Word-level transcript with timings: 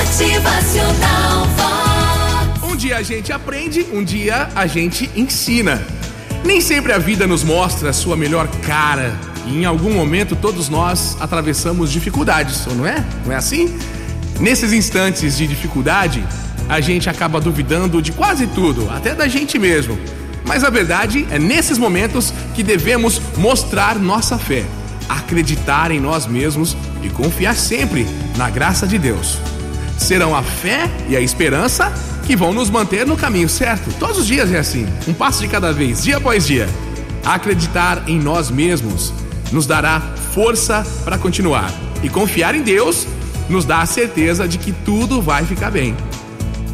Motivacional 0.00 1.46
Vox. 1.56 2.72
Um 2.72 2.74
dia 2.74 2.96
a 2.96 3.02
gente 3.02 3.30
aprende, 3.34 3.86
um 3.92 4.02
dia 4.02 4.48
a 4.54 4.66
gente 4.66 5.10
ensina. 5.14 5.86
Nem 6.42 6.62
sempre 6.62 6.90
a 6.94 6.98
vida 6.98 7.26
nos 7.26 7.44
mostra 7.44 7.90
a 7.90 7.92
sua 7.92 8.16
melhor 8.16 8.48
cara. 8.62 9.14
E 9.46 9.58
em 9.58 9.66
algum 9.66 9.92
momento 9.92 10.34
todos 10.34 10.70
nós 10.70 11.18
atravessamos 11.20 11.92
dificuldades, 11.92 12.66
ou 12.66 12.74
não 12.76 12.86
é? 12.86 13.04
Não 13.26 13.32
é 13.32 13.36
assim? 13.36 13.78
Nesses 14.40 14.72
instantes 14.72 15.36
de 15.36 15.46
dificuldade, 15.46 16.24
a 16.66 16.80
gente 16.80 17.10
acaba 17.10 17.38
duvidando 17.38 18.00
de 18.00 18.10
quase 18.10 18.46
tudo, 18.46 18.88
até 18.90 19.14
da 19.14 19.28
gente 19.28 19.58
mesmo. 19.58 19.98
Mas 20.46 20.64
a 20.64 20.70
verdade 20.70 21.26
é 21.30 21.38
nesses 21.38 21.76
momentos 21.76 22.32
que 22.54 22.62
devemos 22.62 23.20
mostrar 23.36 23.98
nossa 23.98 24.38
fé, 24.38 24.64
acreditar 25.10 25.90
em 25.90 26.00
nós 26.00 26.26
mesmos 26.26 26.74
e 27.02 27.10
confiar 27.10 27.54
sempre 27.54 28.06
na 28.38 28.48
graça 28.48 28.86
de 28.86 28.98
Deus. 28.98 29.38
Serão 30.00 30.34
a 30.34 30.42
fé 30.42 30.90
e 31.08 31.16
a 31.16 31.20
esperança 31.20 31.92
que 32.26 32.34
vão 32.34 32.54
nos 32.54 32.70
manter 32.70 33.06
no 33.06 33.18
caminho 33.18 33.50
certo. 33.50 33.92
Todos 33.98 34.18
os 34.18 34.26
dias 34.26 34.50
é 34.50 34.58
assim, 34.58 34.86
um 35.06 35.12
passo 35.12 35.42
de 35.42 35.46
cada 35.46 35.72
vez, 35.72 36.02
dia 36.02 36.16
após 36.16 36.46
dia. 36.46 36.66
Acreditar 37.24 38.08
em 38.08 38.18
nós 38.18 38.50
mesmos 38.50 39.12
nos 39.52 39.66
dará 39.66 40.00
força 40.32 40.84
para 41.04 41.18
continuar. 41.18 41.70
E 42.02 42.08
confiar 42.08 42.54
em 42.54 42.62
Deus 42.62 43.06
nos 43.48 43.66
dá 43.66 43.82
a 43.82 43.86
certeza 43.86 44.48
de 44.48 44.56
que 44.56 44.72
tudo 44.72 45.20
vai 45.20 45.44
ficar 45.44 45.70
bem. 45.70 45.94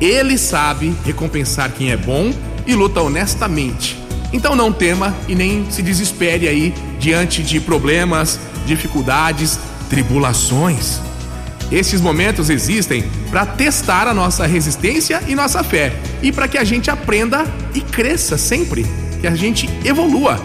Ele 0.00 0.38
sabe 0.38 0.94
recompensar 1.04 1.72
quem 1.72 1.90
é 1.90 1.96
bom 1.96 2.32
e 2.64 2.74
luta 2.74 3.02
honestamente. 3.02 4.00
Então 4.32 4.54
não 4.54 4.72
tema 4.72 5.14
e 5.26 5.34
nem 5.34 5.68
se 5.68 5.82
desespere 5.82 6.46
aí 6.46 6.72
diante 7.00 7.42
de 7.42 7.58
problemas, 7.58 8.38
dificuldades, 8.66 9.58
tribulações. 9.90 11.00
Esses 11.70 12.00
momentos 12.00 12.48
existem 12.48 13.04
para 13.30 13.44
testar 13.44 14.06
a 14.06 14.14
nossa 14.14 14.46
resistência 14.46 15.20
e 15.26 15.34
nossa 15.34 15.64
fé 15.64 15.92
e 16.22 16.30
para 16.30 16.46
que 16.46 16.56
a 16.56 16.64
gente 16.64 16.90
aprenda 16.90 17.44
e 17.74 17.80
cresça 17.80 18.38
sempre, 18.38 18.86
que 19.20 19.26
a 19.26 19.34
gente 19.34 19.68
evolua. 19.84 20.40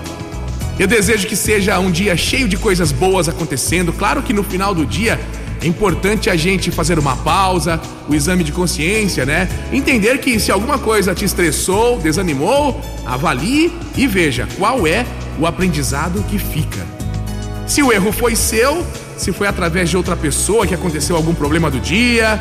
Eu 0.79 0.87
desejo 0.87 1.27
que 1.27 1.35
seja 1.35 1.77
um 1.79 1.91
dia 1.91 2.17
cheio 2.17 2.47
de 2.47 2.57
coisas 2.57 2.91
boas 2.91 3.29
acontecendo. 3.29 3.93
Claro 3.93 4.23
que 4.23 4.33
no 4.33 4.43
final 4.43 4.73
do 4.73 4.83
dia 4.83 5.19
é 5.61 5.67
importante 5.67 6.27
a 6.27 6.35
gente 6.35 6.71
fazer 6.71 6.97
uma 6.97 7.15
pausa, 7.17 7.79
o 8.09 8.15
exame 8.15 8.43
de 8.43 8.51
consciência, 8.51 9.23
né? 9.23 9.47
Entender 9.71 10.17
que 10.17 10.39
se 10.39 10.51
alguma 10.51 10.79
coisa 10.79 11.13
te 11.13 11.23
estressou, 11.23 11.99
desanimou, 11.99 12.81
avalie 13.05 13.71
e 13.95 14.07
veja 14.07 14.47
qual 14.57 14.87
é 14.87 15.05
o 15.39 15.45
aprendizado 15.45 16.23
que 16.27 16.39
fica. 16.39 17.00
Se 17.71 17.81
o 17.81 17.89
erro 17.89 18.11
foi 18.11 18.35
seu, 18.35 18.85
se 19.15 19.31
foi 19.31 19.47
através 19.47 19.89
de 19.89 19.95
outra 19.95 20.13
pessoa 20.13 20.67
que 20.67 20.73
aconteceu 20.73 21.15
algum 21.15 21.33
problema 21.33 21.71
do 21.71 21.79
dia. 21.79 22.37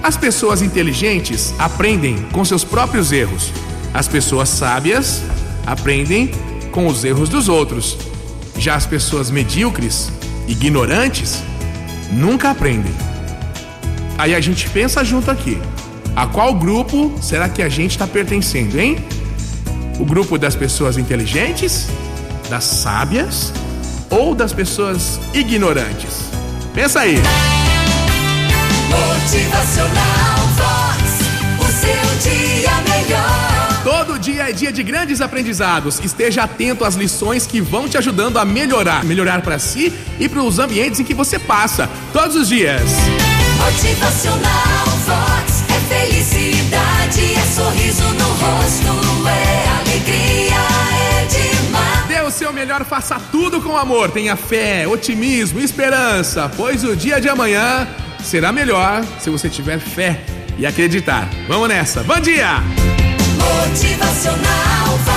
As 0.00 0.16
pessoas 0.16 0.62
inteligentes 0.62 1.52
aprendem 1.58 2.22
com 2.30 2.44
seus 2.44 2.62
próprios 2.62 3.10
erros. 3.10 3.50
As 3.92 4.06
pessoas 4.06 4.48
sábias 4.48 5.22
aprendem 5.66 6.30
com 6.70 6.86
os 6.86 7.02
erros 7.02 7.28
dos 7.28 7.48
outros. 7.48 7.98
Já 8.56 8.76
as 8.76 8.86
pessoas 8.86 9.28
medíocres, 9.28 10.12
ignorantes, 10.46 11.42
nunca 12.12 12.50
aprendem. 12.50 12.94
Aí 14.16 14.36
a 14.36 14.40
gente 14.40 14.70
pensa 14.70 15.02
junto 15.02 15.32
aqui. 15.32 15.58
A 16.14 16.28
qual 16.28 16.54
grupo 16.54 17.12
será 17.20 17.48
que 17.48 17.60
a 17.60 17.68
gente 17.68 17.90
está 17.90 18.06
pertencendo, 18.06 18.78
hein? 18.78 19.04
O 19.98 20.04
grupo 20.04 20.38
das 20.38 20.54
pessoas 20.54 20.96
inteligentes, 20.96 21.88
das 22.48 22.62
sábias 22.62 23.52
ou 24.10 24.34
das 24.34 24.52
pessoas 24.52 25.20
ignorantes? 25.32 26.30
Pensa 26.74 27.00
aí. 27.00 27.16
Motivacional 28.88 30.38
Vox. 30.56 31.04
O 31.60 31.72
seu 31.72 32.30
dia 32.30 32.70
melhor. 32.88 33.64
Todo 33.84 34.18
dia 34.18 34.48
é 34.48 34.52
dia 34.52 34.72
de 34.72 34.82
grandes 34.82 35.20
aprendizados. 35.20 36.00
Esteja 36.00 36.44
atento 36.44 36.84
às 36.84 36.94
lições 36.94 37.46
que 37.46 37.60
vão 37.60 37.88
te 37.88 37.98
ajudando 37.98 38.38
a 38.38 38.44
melhorar, 38.44 39.04
melhorar 39.04 39.42
para 39.42 39.58
si 39.58 39.92
e 40.18 40.28
para 40.28 40.42
os 40.42 40.58
ambientes 40.58 41.00
em 41.00 41.04
que 41.04 41.14
você 41.14 41.38
passa 41.38 41.88
todos 42.12 42.34
os 42.34 42.48
dias. 42.48 42.82
Motivacional 43.58 44.86
Vox. 45.06 45.64
É 45.68 45.80
felicidade, 45.94 46.93
seu 52.34 52.52
melhor, 52.52 52.84
faça 52.84 53.18
tudo 53.30 53.62
com 53.62 53.76
amor. 53.76 54.10
Tenha 54.10 54.34
fé, 54.34 54.86
otimismo, 54.88 55.60
esperança, 55.60 56.50
pois 56.56 56.82
o 56.82 56.96
dia 56.96 57.20
de 57.20 57.28
amanhã 57.28 57.86
será 58.22 58.52
melhor 58.52 59.04
se 59.20 59.30
você 59.30 59.48
tiver 59.48 59.78
fé 59.78 60.20
e 60.58 60.66
acreditar. 60.66 61.28
Vamos 61.46 61.68
nessa. 61.68 62.02
Bom 62.02 62.18
dia! 62.18 62.60
Motivacional. 63.38 65.13